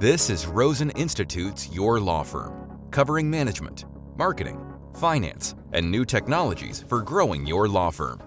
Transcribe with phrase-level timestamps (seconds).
[0.00, 2.54] This is Rosen Institute's Your Law Firm,
[2.90, 3.84] covering management,
[4.16, 4.58] marketing,
[4.94, 8.18] finance, and new technologies for growing your law firm.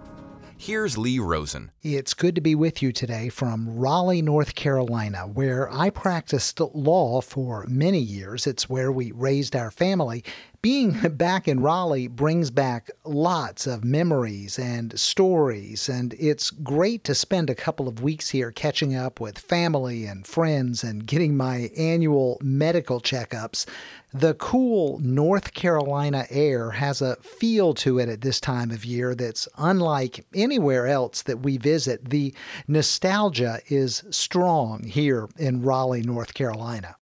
[0.56, 1.72] Here's Lee Rosen.
[1.82, 7.22] It's good to be with you today from Raleigh, North Carolina, where I practiced law
[7.22, 8.46] for many years.
[8.46, 10.24] It's where we raised our family.
[10.64, 17.14] Being back in Raleigh brings back lots of memories and stories, and it's great to
[17.14, 21.70] spend a couple of weeks here catching up with family and friends and getting my
[21.76, 23.66] annual medical checkups.
[24.14, 29.16] The cool North Carolina air has a feel to it at this time of year
[29.16, 32.10] that's unlike anywhere else that we visit.
[32.10, 32.34] The
[32.70, 36.96] nostalgia is strong here in Raleigh, North Carolina.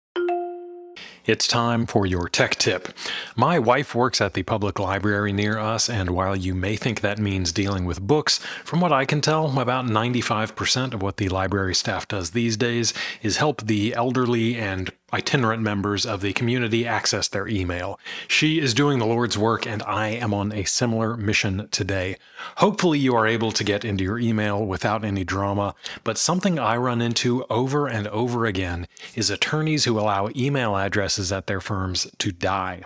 [1.30, 2.88] It's time for your tech tip.
[3.36, 7.20] My wife works at the public library near us, and while you may think that
[7.20, 11.76] means dealing with books, from what I can tell, about 95% of what the library
[11.76, 17.28] staff does these days is help the elderly and itinerant members of the community access
[17.28, 17.98] their email.
[18.28, 22.16] She is doing the Lord's work, and I am on a similar mission today.
[22.56, 26.76] Hopefully, you are able to get into your email without any drama, but something I
[26.76, 32.06] run into over and over again is attorneys who allow email addresses at their firms
[32.18, 32.82] to die.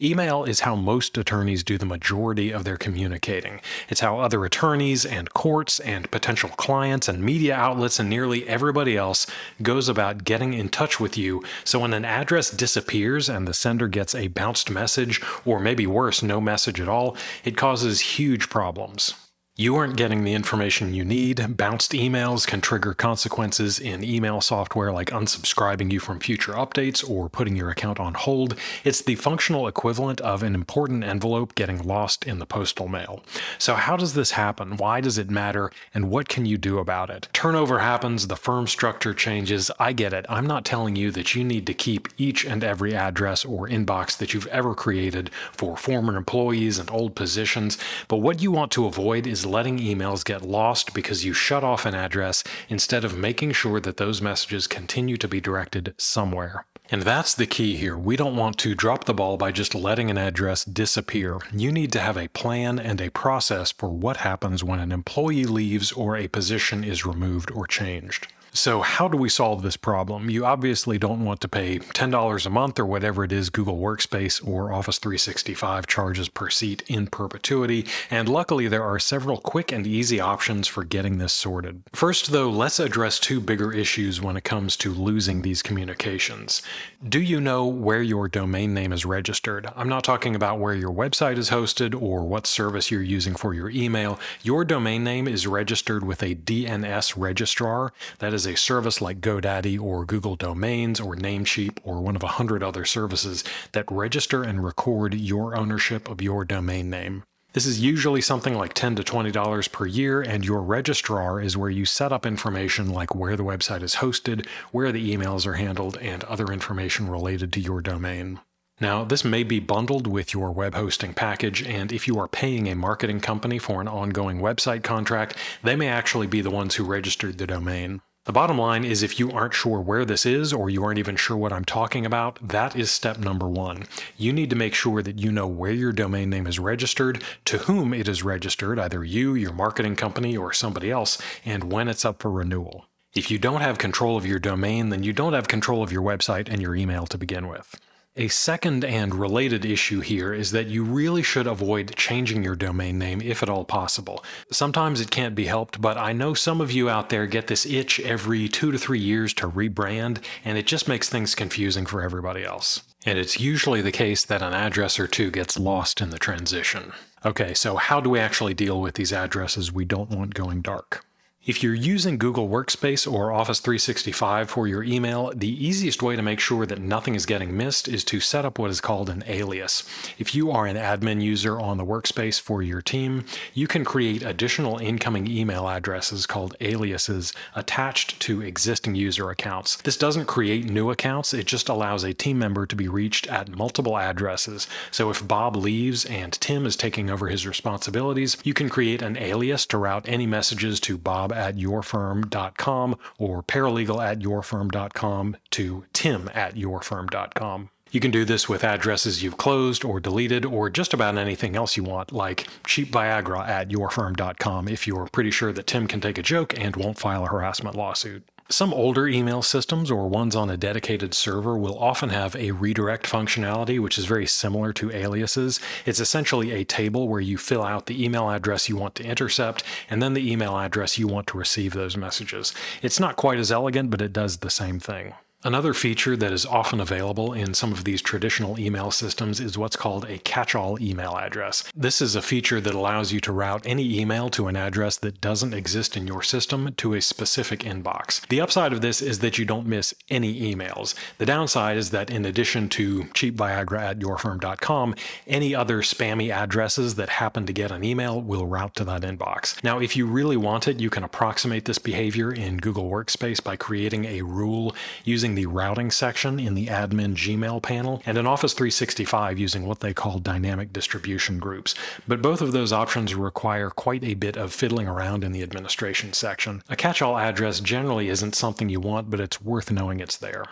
[0.00, 3.60] Email is how most attorneys do the majority of their communicating.
[3.88, 8.96] It's how other attorneys and courts and potential clients and media outlets and nearly everybody
[8.96, 9.26] else
[9.62, 13.88] goes about getting in touch with you so when an address disappears and the sender
[13.88, 19.14] gets a bounced message, or maybe worse, no message at all, it causes huge problems.
[19.60, 21.58] You aren't getting the information you need.
[21.58, 27.28] Bounced emails can trigger consequences in email software like unsubscribing you from future updates or
[27.28, 28.56] putting your account on hold.
[28.84, 33.22] It's the functional equivalent of an important envelope getting lost in the postal mail.
[33.58, 34.78] So, how does this happen?
[34.78, 35.70] Why does it matter?
[35.92, 37.28] And what can you do about it?
[37.34, 39.70] Turnover happens, the firm structure changes.
[39.78, 40.24] I get it.
[40.30, 44.16] I'm not telling you that you need to keep each and every address or inbox
[44.16, 47.76] that you've ever created for former employees and old positions,
[48.08, 51.84] but what you want to avoid is letting emails get lost because you shut off
[51.84, 56.64] an address instead of making sure that those messages continue to be directed somewhere.
[56.92, 57.96] And that's the key here.
[57.96, 61.38] We don't want to drop the ball by just letting an address disappear.
[61.52, 65.44] You need to have a plan and a process for what happens when an employee
[65.44, 68.26] leaves or a position is removed or changed.
[68.52, 70.28] So, how do we solve this problem?
[70.28, 74.46] You obviously don't want to pay $10 a month or whatever it is Google Workspace
[74.46, 79.86] or Office 365 charges per seat in perpetuity, and luckily there are several quick and
[79.86, 81.84] easy options for getting this sorted.
[81.92, 86.60] First, though, let's address two bigger issues when it comes to losing these communications.
[87.08, 89.68] Do you know where your domain name is registered?
[89.76, 93.54] I'm not talking about where your website is hosted or what service you're using for
[93.54, 94.18] your email.
[94.42, 97.92] Your domain name is registered with a DNS registrar.
[98.18, 102.22] That is is a service like GoDaddy or Google Domains or Namecheap or one of
[102.22, 107.22] a hundred other services that register and record your ownership of your domain name.
[107.52, 111.68] This is usually something like 10 to $20 per year, and your registrar is where
[111.68, 115.98] you set up information like where the website is hosted, where the emails are handled,
[115.98, 118.40] and other information related to your domain.
[118.80, 122.68] Now, this may be bundled with your web hosting package, and if you are paying
[122.68, 126.84] a marketing company for an ongoing website contract, they may actually be the ones who
[126.84, 128.00] registered the domain.
[128.26, 131.16] The bottom line is if you aren't sure where this is or you aren't even
[131.16, 133.84] sure what I'm talking about, that is step number one.
[134.18, 137.58] You need to make sure that you know where your domain name is registered, to
[137.58, 141.16] whom it is registered, either you, your marketing company, or somebody else,
[141.46, 142.84] and when it's up for renewal.
[143.14, 146.02] If you don't have control of your domain, then you don't have control of your
[146.02, 147.80] website and your email to begin with.
[148.16, 152.98] A second and related issue here is that you really should avoid changing your domain
[152.98, 154.24] name if at all possible.
[154.50, 157.64] Sometimes it can't be helped, but I know some of you out there get this
[157.64, 162.02] itch every two to three years to rebrand, and it just makes things confusing for
[162.02, 162.82] everybody else.
[163.06, 166.92] And it's usually the case that an address or two gets lost in the transition.
[167.24, 171.04] Okay, so how do we actually deal with these addresses we don't want going dark?
[171.46, 176.20] If you're using Google Workspace or Office 365 for your email, the easiest way to
[176.20, 179.24] make sure that nothing is getting missed is to set up what is called an
[179.26, 179.82] alias.
[180.18, 184.22] If you are an admin user on the workspace for your team, you can create
[184.22, 189.76] additional incoming email addresses called aliases attached to existing user accounts.
[189.76, 193.48] This doesn't create new accounts, it just allows a team member to be reached at
[193.48, 194.68] multiple addresses.
[194.90, 199.16] So if Bob leaves and Tim is taking over his responsibilities, you can create an
[199.16, 206.30] alias to route any messages to Bob at yourfirm.com or paralegal at yourfirm.com to tim
[206.34, 207.70] at yourfirm.com.
[207.92, 211.76] You can do this with addresses you've closed or deleted or just about anything else
[211.76, 216.22] you want, like cheapviagra at yourfirm.com if you're pretty sure that Tim can take a
[216.22, 218.24] joke and won't file a harassment lawsuit.
[218.52, 223.06] Some older email systems or ones on a dedicated server will often have a redirect
[223.06, 225.60] functionality, which is very similar to aliases.
[225.86, 229.62] It's essentially a table where you fill out the email address you want to intercept
[229.88, 232.52] and then the email address you want to receive those messages.
[232.82, 235.14] It's not quite as elegant, but it does the same thing.
[235.42, 239.74] Another feature that is often available in some of these traditional email systems is what's
[239.74, 241.64] called a catch all email address.
[241.74, 245.22] This is a feature that allows you to route any email to an address that
[245.22, 248.28] doesn't exist in your system to a specific inbox.
[248.28, 250.94] The upside of this is that you don't miss any emails.
[251.16, 254.94] The downside is that in addition to cheapviagra at yourfirm.com,
[255.26, 259.64] any other spammy addresses that happen to get an email will route to that inbox.
[259.64, 263.56] Now, if you really want it, you can approximate this behavior in Google Workspace by
[263.56, 268.26] creating a rule using using the routing section in the admin Gmail panel, and in
[268.26, 271.74] Office 365 using what they call dynamic distribution groups.
[272.08, 276.12] But both of those options require quite a bit of fiddling around in the administration
[276.12, 276.62] section.
[276.68, 280.46] A catch all address generally isn't something you want, but it's worth knowing it's there.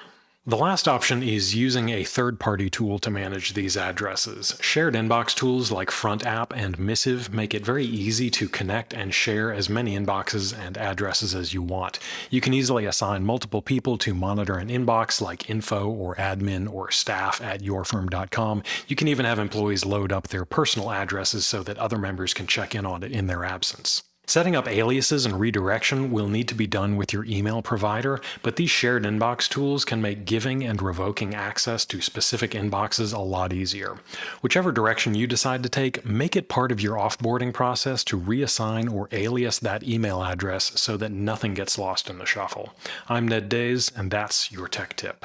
[0.46, 4.56] The last option is using a third party tool to manage these addresses.
[4.62, 9.52] Shared inbox tools like FrontApp and Missive make it very easy to connect and share
[9.52, 11.98] as many inboxes and addresses as you want.
[12.30, 16.90] You can easily assign multiple people to monitor an inbox like info or admin or
[16.90, 18.62] staff at yourfirm.com.
[18.86, 22.46] You can even have employees load up their personal addresses so that other members can
[22.46, 24.07] check in on it in their absence.
[24.28, 28.56] Setting up aliases and redirection will need to be done with your email provider, but
[28.56, 33.54] these shared inbox tools can make giving and revoking access to specific inboxes a lot
[33.54, 33.96] easier.
[34.42, 38.92] Whichever direction you decide to take, make it part of your offboarding process to reassign
[38.92, 42.74] or alias that email address so that nothing gets lost in the shuffle.
[43.08, 45.24] I'm Ned Days, and that's your tech tip.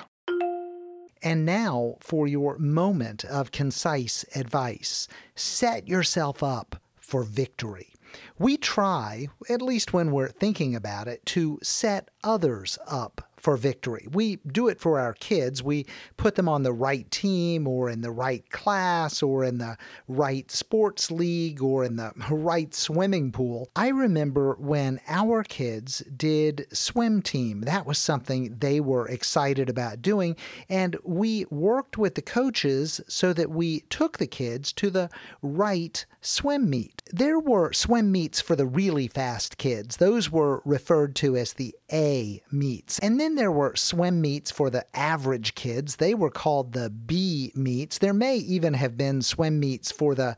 [1.21, 7.92] And now for your moment of concise advice set yourself up for victory.
[8.37, 14.07] We try, at least when we're thinking about it, to set others up for victory.
[14.09, 15.61] We do it for our kids.
[15.61, 19.77] We put them on the right team or in the right class or in the
[20.07, 23.69] right sports league or in the right swimming pool.
[23.75, 30.01] I remember when our kids did swim team, that was something they were excited about
[30.01, 30.37] doing.
[30.69, 35.09] And we worked with the coaches so that we took the kids to the
[35.41, 37.01] right swim meet.
[37.11, 41.75] There were swim meets for the really fast kids, those were referred to as the
[41.91, 42.99] A meets.
[42.99, 45.97] And then there were swim meets for the average kids.
[45.97, 47.97] They were called the B meets.
[47.97, 50.37] There may even have been swim meets for the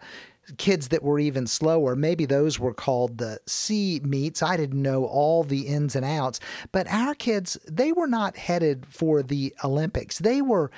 [0.57, 1.95] kids that were even slower.
[1.95, 4.43] Maybe those were called the C meets.
[4.43, 6.39] I didn't know all the ins and outs.
[6.71, 10.19] But our kids, they were not headed for the Olympics.
[10.19, 10.71] They were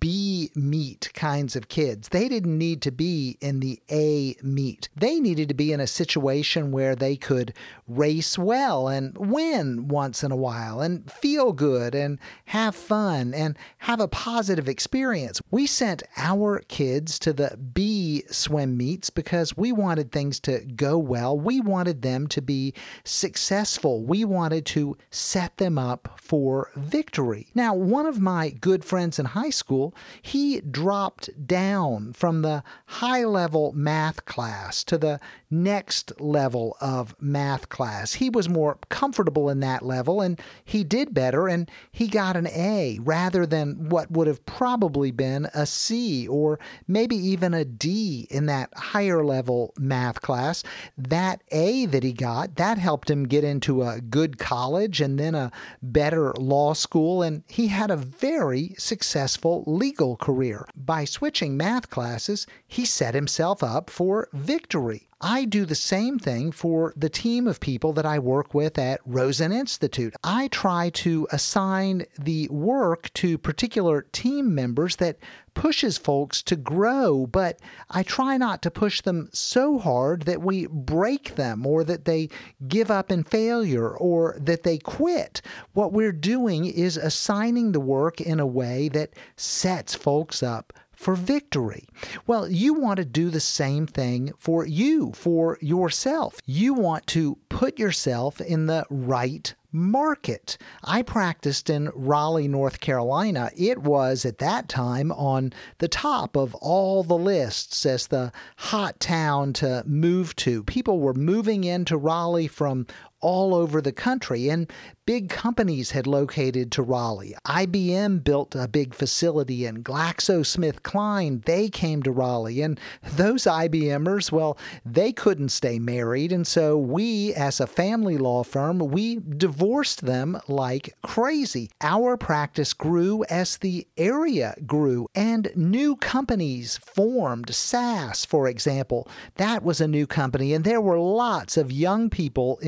[0.00, 2.08] B meet kinds of kids.
[2.08, 4.88] They didn't need to be in the A meet.
[4.96, 7.54] They needed to be in a situation where they could
[7.88, 13.56] race well and win once in a while and feel good and have fun and
[13.78, 15.40] have a positive experience.
[15.50, 20.98] We sent our kids to the B swim meets because we wanted things to go
[20.98, 21.38] well.
[21.38, 22.74] We wanted them to be
[23.04, 24.02] successful.
[24.02, 27.48] We wanted to set them up for victory.
[27.54, 33.24] Now, one of my good friends in high school, he dropped down from the high
[33.24, 35.20] level math class to the
[35.62, 38.14] next level of math class.
[38.14, 42.48] He was more comfortable in that level and he did better and he got an
[42.48, 48.26] A rather than what would have probably been a C or maybe even a D
[48.30, 50.62] in that higher level math class.
[50.98, 55.34] That A that he got, that helped him get into a good college and then
[55.34, 55.52] a
[55.82, 60.66] better law school and he had a very successful legal career.
[60.74, 65.08] By switching math classes, he set himself up for victory.
[65.26, 69.00] I do the same thing for the team of people that I work with at
[69.06, 70.14] Rosen Institute.
[70.22, 75.16] I try to assign the work to particular team members that
[75.54, 80.66] pushes folks to grow, but I try not to push them so hard that we
[80.66, 82.28] break them or that they
[82.68, 85.40] give up in failure or that they quit.
[85.72, 91.14] What we're doing is assigning the work in a way that sets folks up for
[91.14, 91.86] victory.
[92.26, 96.40] Well, you want to do the same thing for you, for yourself.
[96.46, 100.56] You want to put yourself in the right market.
[100.82, 103.50] I practiced in Raleigh, North Carolina.
[103.54, 108.98] It was at that time on the top of all the lists as the hot
[108.98, 110.62] town to move to.
[110.62, 112.86] People were moving into Raleigh from
[113.24, 114.70] all over the country, and
[115.06, 117.34] big companies had located to Raleigh.
[117.46, 122.60] IBM built a big facility, and GlaxoSmithKline, they came to Raleigh.
[122.60, 128.44] And those IBMers, well, they couldn't stay married, and so we, as a family law
[128.44, 131.70] firm, we divorced them like crazy.
[131.80, 137.54] Our practice grew as the area grew, and new companies formed.
[137.54, 142.58] SAS, for example, that was a new company, and there were lots of young people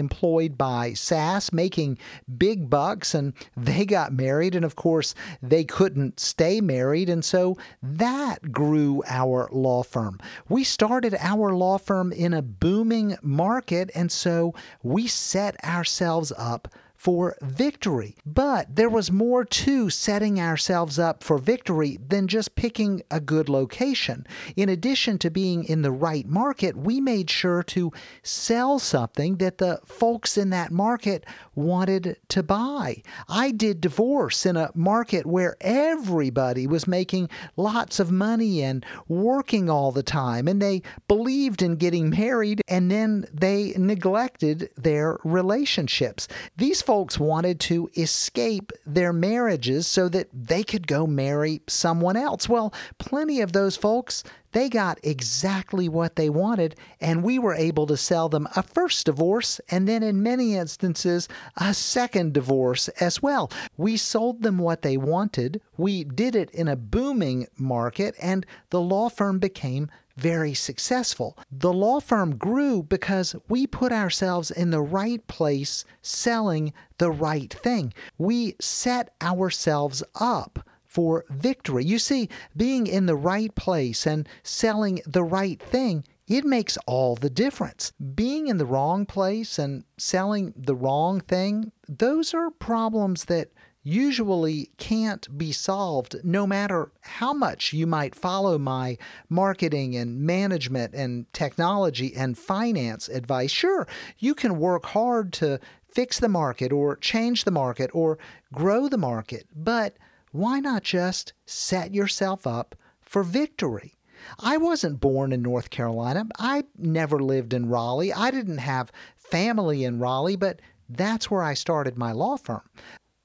[0.46, 1.98] employed by SAS making
[2.38, 7.56] big bucks, and they got married, and of course, they couldn't stay married, and so
[7.82, 10.18] that grew our law firm.
[10.48, 16.68] We started our law firm in a booming market, and so we set ourselves up
[17.06, 18.16] for victory.
[18.26, 23.48] But there was more to setting ourselves up for victory than just picking a good
[23.48, 24.26] location.
[24.56, 27.92] In addition to being in the right market, we made sure to
[28.24, 33.04] sell something that the folks in that market wanted to buy.
[33.28, 39.70] I did divorce in a market where everybody was making lots of money and working
[39.70, 46.26] all the time, and they believed in getting married and then they neglected their relationships.
[46.56, 52.16] These folks folks wanted to escape their marriages so that they could go marry someone
[52.16, 52.48] else.
[52.48, 57.86] Well, plenty of those folks, they got exactly what they wanted, and we were able
[57.88, 63.20] to sell them a first divorce and then, in many instances, a second divorce as
[63.20, 63.50] well.
[63.76, 68.80] We sold them what they wanted, we did it in a booming market, and the
[68.80, 71.38] law firm became very successful.
[71.50, 77.52] The law firm grew because we put ourselves in the right place selling the right
[77.52, 77.92] thing.
[78.18, 81.84] We set ourselves up for victory.
[81.84, 87.14] You see, being in the right place and selling the right thing it makes all
[87.14, 87.92] the difference.
[88.14, 93.50] Being in the wrong place and selling the wrong thing, those are problems that
[93.86, 100.92] usually can't be solved no matter how much you might follow my marketing and management
[100.92, 103.52] and technology and finance advice.
[103.52, 103.86] Sure,
[104.18, 108.18] you can work hard to fix the market or change the market or
[108.52, 109.96] grow the market, but
[110.32, 113.94] why not just set yourself up for victory?
[114.40, 116.26] I wasn't born in North Carolina.
[116.40, 118.12] I never lived in Raleigh.
[118.12, 122.62] I didn't have family in Raleigh, but that's where I started my law firm.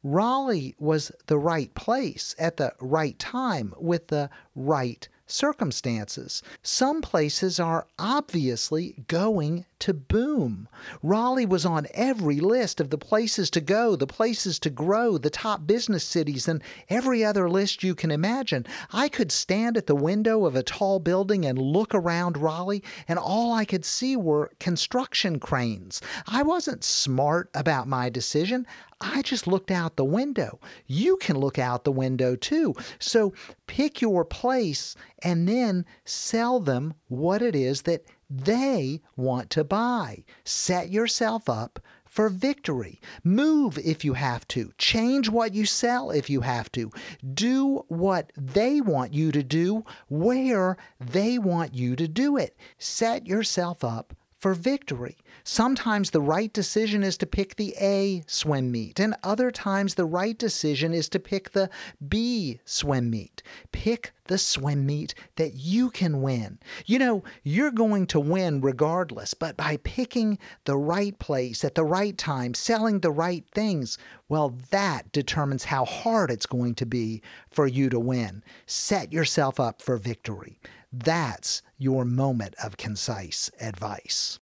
[0.03, 6.41] Raleigh was the right place at the right time with the right circumstances.
[6.63, 10.67] Some places are obviously going to boom.
[11.03, 15.29] Raleigh was on every list of the places to go, the places to grow, the
[15.29, 18.65] top business cities, and every other list you can imagine.
[18.91, 23.19] I could stand at the window of a tall building and look around Raleigh, and
[23.19, 26.01] all I could see were construction cranes.
[26.27, 28.65] I wasn't smart about my decision.
[29.01, 30.59] I just looked out the window.
[30.85, 32.75] You can look out the window too.
[33.00, 33.33] So
[33.65, 40.23] pick your place and then sell them what it is that they want to buy.
[40.45, 43.01] Set yourself up for victory.
[43.23, 44.71] Move if you have to.
[44.77, 46.91] Change what you sell if you have to.
[47.33, 52.57] Do what they want you to do where they want you to do it.
[52.77, 55.15] Set yourself up for victory.
[55.43, 60.05] Sometimes the right decision is to pick the A swim meet, and other times the
[60.05, 61.69] right decision is to pick the
[62.10, 63.43] B swim meet.
[63.71, 66.57] Pick the swim meet that you can win.
[66.88, 71.83] You know, you're going to win regardless, but by picking the right place at the
[71.83, 77.21] right time, selling the right things, well, that determines how hard it's going to be
[77.51, 78.43] for you to win.
[78.65, 80.60] Set yourself up for victory.
[80.91, 84.39] That's your moment of concise advice.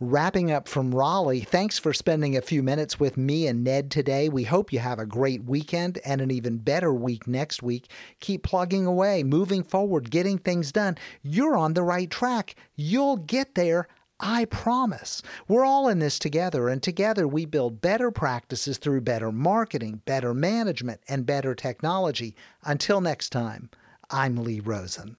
[0.00, 4.28] Wrapping up from Raleigh, thanks for spending a few minutes with me and Ned today.
[4.28, 7.90] We hope you have a great weekend and an even better week next week.
[8.20, 10.96] Keep plugging away, moving forward, getting things done.
[11.22, 12.54] You're on the right track.
[12.76, 13.88] You'll get there.
[14.20, 15.20] I promise.
[15.48, 20.32] We're all in this together, and together we build better practices through better marketing, better
[20.32, 22.36] management, and better technology.
[22.62, 23.68] Until next time,
[24.10, 25.16] I'm Lee Rosen.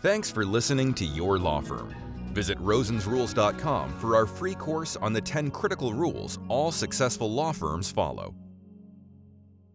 [0.00, 1.92] Thanks for listening to Your Law Firm.
[2.32, 7.90] Visit rosensrules.com for our free course on the 10 critical rules all successful law firms
[7.90, 8.32] follow.